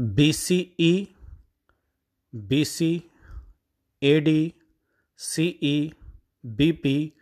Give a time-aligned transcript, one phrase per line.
[0.00, 1.14] B C E
[2.34, 3.02] B C
[4.02, 4.54] A D
[5.16, 5.92] C E
[6.46, 7.12] B P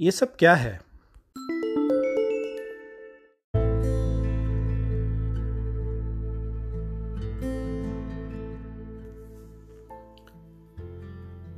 [0.00, 0.80] ये सब क्या है?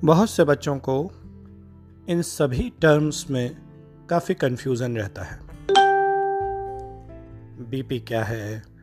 [0.05, 1.11] बहुत से बच्चों को
[2.09, 3.57] इन सभी टर्म्स में
[4.11, 5.39] काफ़ी कंफ्यूजन रहता है।
[7.71, 8.76] बीपी क्या है?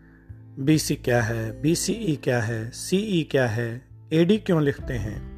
[0.60, 1.62] बीसी क्या है?
[1.62, 2.72] बीसीई क्या है?
[2.72, 3.88] सीई क्या है?
[4.14, 5.34] एडी क्यों लिखते हैं?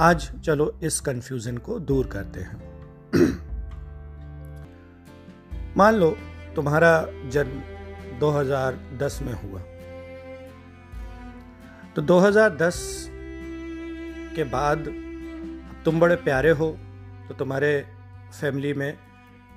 [0.00, 2.74] आज चलो इस कंफ्यूजन को दूर करते हैं।
[5.76, 6.16] मान लो
[6.56, 7.62] तुम्हारा जन्म
[8.18, 9.62] 2010 में हुआ।
[11.96, 12.74] तो 2010
[14.36, 14.94] के बाद
[15.84, 16.78] तुम बड़े प्यारे हो
[17.28, 17.86] तो तुम्हारे
[18.40, 18.98] फैमिली में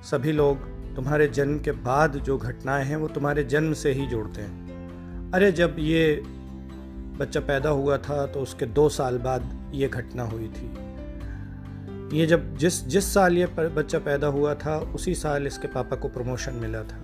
[0.03, 4.41] सभी लोग तुम्हारे जन्म के बाद जो घटनाएँ हैं, वो तुम्हारे जन्म से ही जोड़ते
[4.41, 6.21] हैं। अरे, जब ये
[7.19, 10.67] बच्चा पैदा हुआ था तो उसके दो साल बाद ये घटना हुई थी।
[12.17, 16.07] ये जब जिस जिस साल ये बच्चा पैदा हुआ था, उसी साल इसके पापा को
[16.07, 16.99] प्रमोशन मिला था।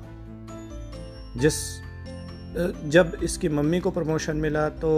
[1.37, 1.53] जिस
[2.87, 4.91] जब इसकी मम्मी को प्रमोशन मिला तो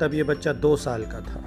[0.00, 1.40] तब ये बच्चा दो साल का था।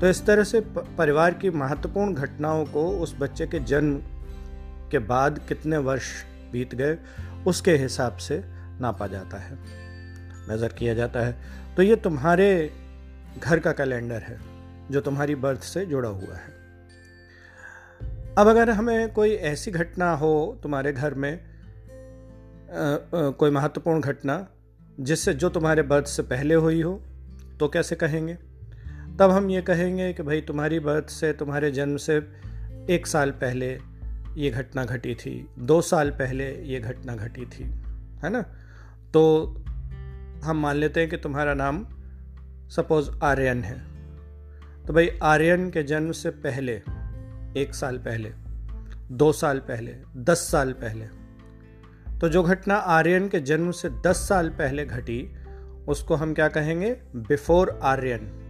[0.00, 0.60] तो इस तरह से
[0.98, 4.00] परिवार की महत्वपूर्ण घटनाओं को उस बच्चे के जन्म
[4.90, 6.10] के बाद कितने वर्ष
[6.52, 6.98] बीत गए
[7.46, 8.42] उसके हिसाब से
[8.80, 9.58] नापा जाता है।
[10.48, 11.36] मेज़र किया जाता है।
[11.76, 12.70] तो ये तुम्हारे
[13.42, 14.38] घर का कैलेंडर है
[14.90, 16.56] जो तुम्हारी बर्थ से जुड़ा हुआ है।
[18.38, 24.46] अब अगर हमें कोई ऐसी घटना हो तुम्हारे घर में आ, आ, कोई महत्वपूर्ण घटना
[25.00, 27.02] जिससे जो तुम्हारे बर्थ से पहले हुई हो
[27.60, 28.34] तो कैसे कहेंगे?
[29.18, 32.16] तब हम ये कहेंगे कि भाई तुम्हारी बर्थ से तुम्हारे जन्म से
[32.90, 33.78] एक साल पहले
[34.38, 37.64] ये घटना घटी थी। दो साल पहले ये घटना घटी थी,
[38.22, 38.42] है ना?
[39.14, 39.46] तो
[40.44, 41.86] हम मान लेते हैं कि तुम्हारा नाम
[42.68, 43.78] सपोज़ आर्यन है।
[44.86, 46.72] तो भाई आर्यन के जन्म से पहले,
[47.62, 48.32] एक साल पहले,
[49.14, 51.18] दो साल पहले, दस साल पहले
[52.18, 55.36] तो जो घटना आर्यन के जन्म से दस साल पहले घटी,
[55.88, 56.96] उसको हम क्या कहेंगे?
[57.16, 58.44] Before Aryan.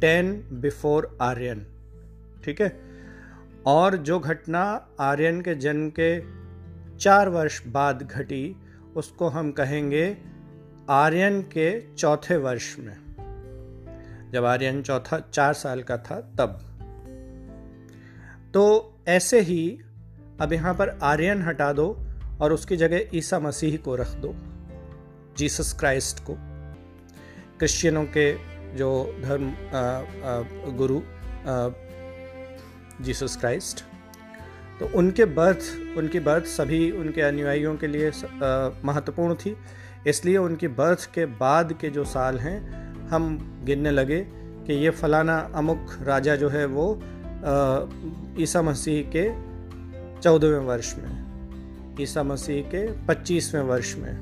[0.00, 1.66] Ten before Aryan.
[2.44, 2.91] ठीक है?
[3.66, 6.20] और जो घटना आर्यन के जन्म के
[6.98, 8.56] चार वर्ष बाद घटी
[8.96, 10.16] उसको हम कहेंगे
[10.90, 12.96] आर्यन के चौथे वर्ष में।
[14.32, 16.68] जब आर्यन चौथा चार साल का था तब।
[18.54, 19.78] तो ऐसे ही
[20.40, 22.06] अब यहाँ पर आर्यन हटा दो
[22.40, 24.34] और उसकी जगह ईसा मसीह को रख दो
[25.38, 26.36] जीसस क्राइस्ट को।
[27.58, 28.34] क्रिश्चियनों के
[28.76, 30.42] जो धर्म आ, आ,
[30.76, 31.00] गुरु
[33.00, 33.84] जीसस क्राइस्ट।
[34.80, 38.10] तो उनके बर्थ उनकी बर्थ सभी उनके अनुयायियों के लिए
[38.84, 39.56] महत्वपूर्ण थी।
[40.06, 42.58] इसलिए उनकी बर्थ के बाद के जो साल हैं
[43.08, 44.20] हम गिनने लगे
[44.66, 46.86] कि ये फलाना अमुक राजा जो है वो
[48.42, 49.24] ईसा मसीह के
[50.20, 54.12] चौदहवें वर्ष में ईसा मसीह के पच्चीसवें वर्ष में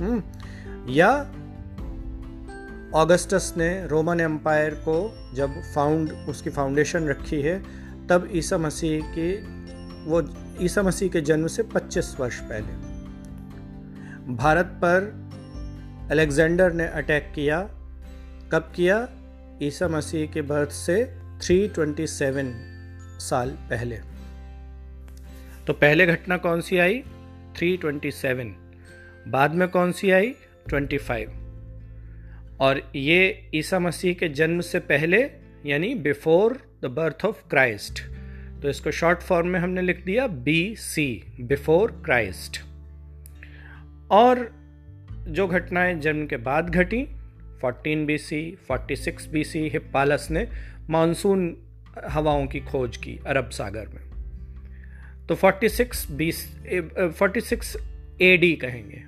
[0.00, 0.22] हम्म,
[0.90, 1.10] या
[2.94, 4.96] ऑगस्टस ने रोमन एम्पायर को
[5.34, 7.62] जब फाउंड उसकी फाउंडेशन रखी है
[8.08, 9.36] तब ईसा मसीह की,
[10.10, 12.92] वो ईसा मसीह के जन्म से 25 वर्ष पहले।
[14.34, 15.22] भारत पर
[16.10, 17.62] अलेक्जेंडर ने अटैक किया।
[18.52, 19.08] कब किया?
[19.62, 21.04] ईसा मसीह के बर्थ से
[21.42, 22.52] 327
[23.20, 24.00] साल पहले।
[25.66, 27.02] तो पहले घटना कौन सी आई?
[27.58, 28.54] 327
[29.28, 30.34] बाद में कौन सी आई?
[30.70, 31.28] 25
[32.60, 38.02] और ये ईसा मसीह के जन्म से पहले यानी before the birth of Christ
[38.62, 42.60] तो इसको शॉर्ट फॉर्म में हमने लिख दिया बी सी बिफोर क्राइस्ट
[44.10, 44.54] और
[45.28, 47.06] जो घटनाएँ जन्म के बाद घटी
[47.64, 50.48] 14 B C forty six B C Hippalus ने
[50.90, 51.56] मानसून
[52.08, 54.12] हवाओं की खोज की अरब सागर में।
[55.26, 56.32] तो 46 B
[57.08, 57.76] forty six
[58.20, 59.02] A D कहेंगे।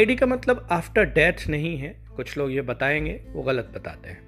[0.00, 4.08] ए डी का मतलब आफ्टर डेथ नहीं है, कुछ लोग ये बताएँगे, वो गलत बताते
[4.08, 4.25] हैं।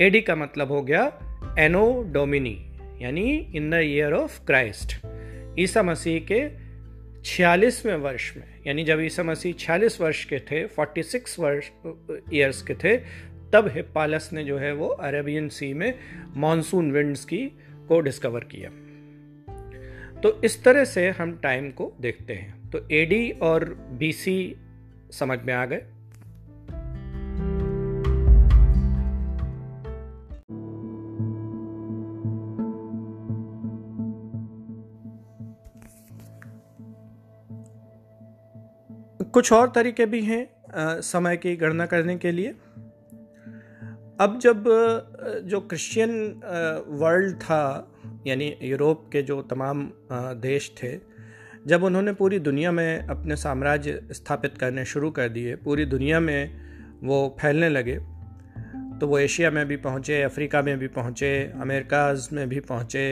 [0.00, 1.12] एडी का मतलब हो गया
[1.58, 2.66] एनो डोमिनी
[3.02, 5.06] यानी in the year of Christ
[5.58, 6.70] ईसा मसीह के
[7.24, 11.70] छियालीसवें वर्ष में, यानी जब ईसा मसीह छियालीस वर्ष के थे 46 वर्ष
[12.32, 12.96] ईयर्स के थे,
[13.52, 15.98] तब हिप्पालस ने जो है वो अरेबियन सी में
[16.36, 17.46] मॉनसून विंड्स की,
[17.88, 18.70] को डिस्कवर किया।
[20.20, 24.56] तो इस तरह से हम टाइम को देखते हैं। तो एडी और बीसी
[25.10, 25.82] समझ में आ गए।
[39.34, 42.48] कुछ और तरीके भी हैं समय की गणना करने के लिए।
[44.20, 44.64] अब जब
[45.44, 46.10] जो क्रिश्चियन
[47.00, 47.62] वर्ल्ड था,
[48.26, 49.90] यानी यूरोप के जो तमाम
[50.42, 50.96] देश थे,
[51.66, 56.60] जब उन्होंने पूरी दुनिया में अपने साम्राज्य स्थापित करने शुरू कर दिए, पूरी दुनिया में
[57.02, 57.98] वो फैलने लगे
[59.00, 61.30] तो वो एशिया में भी पहुँचे, अफ्रीका में भी पहुँचे,
[61.60, 63.04] अमेरिकाज में भी पहुँचे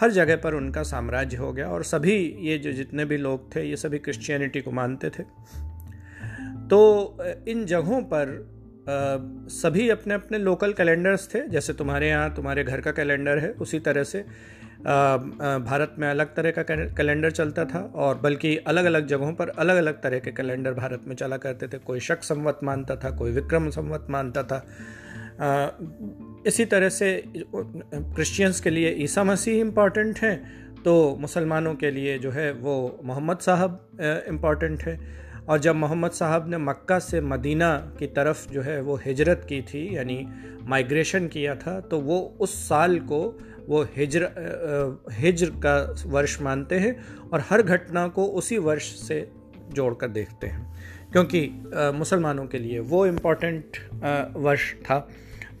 [0.00, 3.62] हर जगह पर उनका साम्राज्य हो गया और सभी ये जो जितने भी लोग थे
[3.62, 5.22] ये सभी क्रिश्चियनिटी को मानते थे।
[6.68, 7.18] तो
[7.48, 8.28] इन जगहों पर
[8.82, 9.16] आ,
[9.48, 13.78] सभी अपने अपने लोकल कैलेंडर्स थे जैसे तुम्हारे यहाँ तुम्हारे घर का कैलेंडर है उसी
[13.78, 14.24] तरह से
[14.80, 19.76] भारत में अलग तरह का कैलेंडर चलता था और बल्कि अलग अलग जगहों पर अलग
[19.76, 23.32] अलग तरह के कैलेंडर भारत में चला करते थे। कोई शक संवत मानता था कोई
[23.32, 24.66] विक्रम संवत मानता था
[26.46, 30.36] इसी तरह से क्रिश्चियंस के लिए ईसा मसीह इंपॉर्टेंट हैं
[30.82, 32.74] तो मुसलमानों के लिए जो है वो
[33.04, 33.98] मोहम्मद साहब
[34.28, 34.98] इंपॉर्टेंट है।
[35.48, 39.60] और जब मोहम्मद साहब ने मक्का से मदीना की तरफ़ जो है वो हिजरत की
[39.62, 40.26] थी, यानी
[40.62, 43.20] माइग्रेशन किया था तो वो उस साल को
[43.68, 44.28] वो हिजर
[45.12, 45.76] हिजर का
[46.06, 46.96] वर्ष मानते हैं
[47.32, 49.28] और हर घटना को उसी वर्ष से
[49.72, 50.62] जोड़कर देखते हैं।
[51.12, 51.40] क्योंकि
[51.94, 53.76] मुसलमानों के लिए वो इम्पोर्टेंट
[54.36, 54.98] वर्ष था।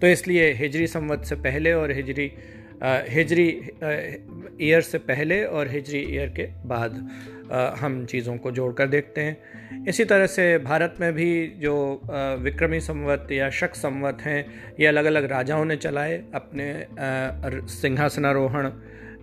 [0.00, 2.30] तो इसलिए हिजरी संवत से पहले और हिजरी
[2.84, 3.48] हिजरी
[4.60, 6.94] ईयर से पहले और हिजरी ईयर के बाद
[7.80, 11.74] हम चीज़ों को जोड़कर देखते हैं। इसी तरह से भारत में भी जो
[12.40, 16.66] विक्रमी संवत या शक संवत हैं, ये अलग अलग राजाओं ने चलाए अपने
[17.72, 18.70] सिंहासनारोहण,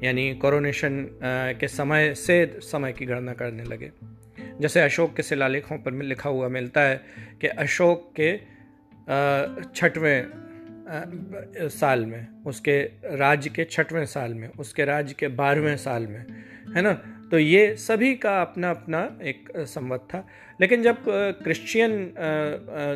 [0.03, 1.05] यानी कोरोनेशन
[1.59, 3.91] के समय से समय की गणना करने लगे।
[4.59, 7.01] जैसे अशोक के शिलालेखों पर लिखा हुआ मिलता है
[7.41, 8.37] कि अशोक के
[9.75, 12.81] छठवें साल में, उसके
[13.17, 16.25] राज्य के छठवें साल में, उसके राज्य के बारहवें साल में,
[16.75, 16.93] है ना?
[17.31, 20.25] तो ये सभी का अपना अपना एक संवत था।
[20.59, 21.03] लेकिन जब
[21.43, 21.91] क्रिश्चियन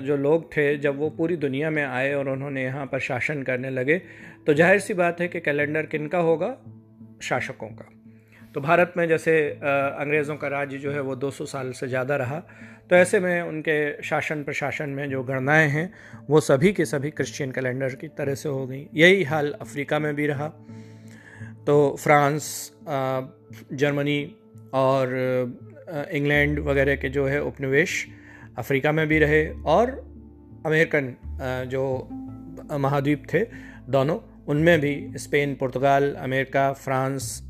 [0.06, 3.69] जो लोग थे, जब वो पूरी दुनिया में आए और उन्होंने यहाँ पर शासन करने
[3.69, 4.01] लगे
[4.48, 6.56] तो ज़ाहिर सी बात है कि कैलेंडर किन का होगा?
[7.21, 7.89] शासकों का।
[8.56, 12.40] तो भारत में जैसे अंग्रेज़ों का राज्य जो है वो 200 साल से ज़्यादा रहा।
[12.90, 15.94] तो ऐसे में उनके शासन प्रशासन में जो गणनाएँ हैं,
[16.30, 20.14] वो सभी के सभी क्रिश्चियन कैलेंडर की तरह से हो गई। यही हाल अफ्रीका में
[20.16, 20.48] भी रहा।
[21.68, 22.72] तो फ्रांस
[23.74, 24.22] जर्मनी
[24.74, 25.16] और
[26.12, 28.06] इंग्लैंड वगैरह के जो है उपनिवेश
[28.58, 29.90] अफ्रीका में भी रहे और
[30.66, 31.16] अमेरिकन
[31.68, 31.84] जो
[32.80, 33.40] महाद्वीप थे,
[33.90, 34.18] दोनों
[34.48, 37.42] उनमें भी स्पेन, पुर्तगाल, अमेरिका, फ्रांस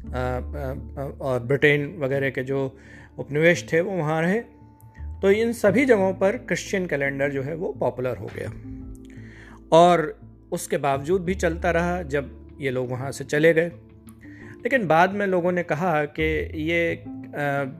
[1.21, 2.59] और ब्रिटेन वगैरह के जो
[3.19, 4.39] उपनिवेश थे, वो वहाँ रहे।
[5.21, 8.51] तो इन सभी जगहों पर क्रिश्चियन कैलेंडर जो है, वो पॉपुलर हो गया।
[9.71, 10.19] और
[10.51, 13.71] उसके बावजूद भी चलता रहा जब ये लोग वहाँ से चले गए।
[14.63, 16.23] लेकिन बाद में लोगों ने कहा कि
[16.63, 17.03] ये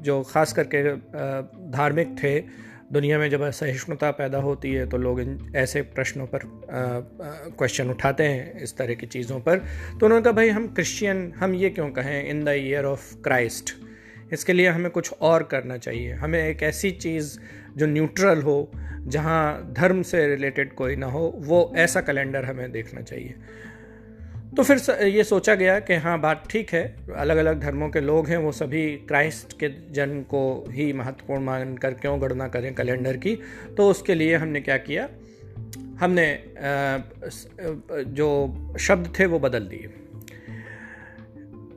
[0.04, 0.84] जो ख़ास करके
[1.72, 2.40] धार्मिक थे
[2.94, 6.40] दुनिया में जब असहिष्णुता पैदा होती है तो लोग इन ऐसे प्रश्नों पर
[7.58, 9.58] क्वेश्चन उठाते हैं इस तरह की चीज़ों पर।
[10.00, 12.30] तो उन्होंने कहा, भाई, हम क्रिश्चियन हम ये क्यों कहें?
[12.30, 13.74] In the year of Christ
[14.34, 17.38] इसके लिए हमें कुछ और करना चाहिए। हमें एक ऐसी चीज़
[17.78, 18.72] जो न्यूट्रल हो,
[19.08, 23.36] जहाँ धर्म से रिलेटेड कोई ना हो, वो ऐसा कैलेंडर हमें देखना चाहिए।
[24.58, 26.84] तो फिर ये सोचा गया कि हाँ बात ठीक है।
[27.16, 31.76] अलग अलग धर्मों के लोग हैं, वो सभी क्राइस्ट के जन्म को ही महत्वपूर्ण मान
[31.78, 33.36] कर क्यों गणना करें कैलेंडर की?
[33.78, 35.08] तो उसके लिए हमने क्या किया?
[36.00, 36.28] हमने
[38.14, 39.90] जो शब्द थे, वो बदल दिए।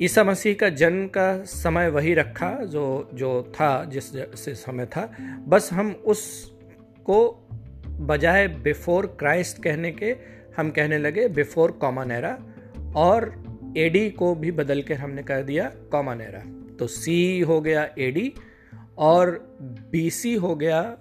[0.02, 5.10] ईसा मसीह का जन्म का समय वही रखा, जो जो था, जिस से समय था।
[5.48, 7.18] बस हम उसको
[8.00, 10.14] बजाय बिफोर क्राइस्ट कहने के,
[10.56, 12.36] हम कहने लगे बिफोर कॉमन एरा।
[12.96, 13.24] और
[13.76, 16.42] एडी को भी बदल कर हमने कर दिया कॉमन एरा
[16.76, 18.32] तो सी हो गया एडी
[18.98, 19.38] और
[19.92, 20.98] बीसी हो गया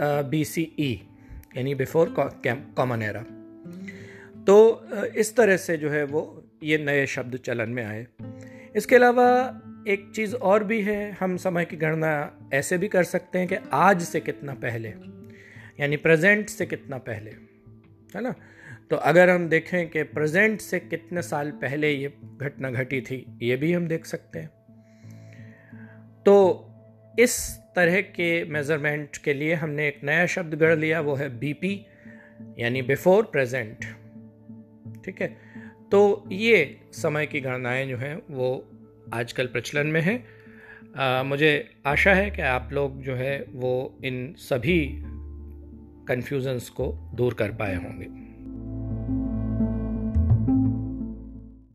[0.00, 0.92] बी सी ई
[1.56, 2.14] यानी बिफोर
[2.76, 3.24] कॉमन एरा
[4.44, 4.56] तो
[5.16, 6.22] इस तरह से जो है वो
[6.62, 8.06] ये नए शब्द चलन में आए।
[8.76, 9.28] इसके अलावा
[9.88, 12.12] एक चीज़ और भी है, हम समय की गणना
[12.54, 14.88] ऐसे भी कर सकते हैं कि आज से कितना पहले,
[15.80, 17.30] यानी प्रेजेंट से कितना पहले,
[18.14, 18.34] है ना?
[18.90, 23.56] तो अगर हम देखें कि प्रेजेंट से कितने साल पहले ये घटना घटी थी, ये
[23.56, 24.50] भी हम देख सकते हैं।
[26.26, 26.36] तो
[27.18, 31.86] इस तरह के मेज़रमेंट के लिए हमने एक नया शब्द गढ़ लिया, वो है बीपी
[32.58, 33.84] यानी बिफोर प्रेजेंट
[35.04, 35.36] ठीक है?
[35.90, 38.68] तो ये समय की गणनाएँ जो हैं, वो
[39.14, 40.16] आजकल प्रचलन में है।
[41.24, 45.00] मुझे आशा है कि आप लोग जो है, वो इन सभी
[46.08, 48.25] कन्फ्यूज़न्स को दूर कर पाए होंगे।